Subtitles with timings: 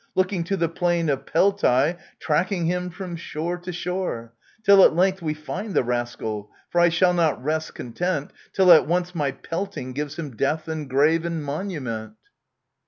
[0.15, 4.33] Looking to the plain of Peltce, tracking him from shore to shore!
[4.63, 8.87] Till at length we find the rascal; for I shall not rest content, Till at
[8.87, 12.13] once my felting gives him death and grave and monu ment